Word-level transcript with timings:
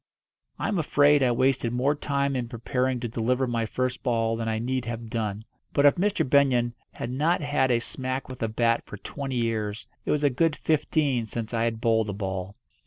I 0.57 0.67
am 0.67 0.79
afraid 0.79 1.21
I 1.21 1.29
wasted 1.31 1.71
more 1.71 1.93
time 1.93 2.35
in 2.35 2.47
preparing 2.47 2.99
to 3.01 3.07
deliver 3.07 3.45
my 3.45 3.67
first 3.67 4.01
ball 4.01 4.35
than 4.35 4.49
I 4.49 4.57
need 4.57 4.85
have 4.85 5.11
done; 5.11 5.45
but 5.73 5.85
if 5.85 5.93
Mr. 5.93 6.27
Benyon 6.27 6.73
had 6.93 7.11
not 7.11 7.41
had 7.41 7.69
a 7.69 7.77
smack 7.79 8.27
with 8.27 8.41
a 8.41 8.47
bat 8.47 8.83
for 8.87 8.97
twenty 8.97 9.35
years 9.35 9.85
it 10.03 10.09
was 10.09 10.23
a 10.23 10.31
good 10.31 10.55
fifteen 10.55 11.27
since 11.27 11.53
I 11.53 11.65
had 11.65 11.79
bowled 11.81 12.09
a 12.09 12.13
ball. 12.13 12.55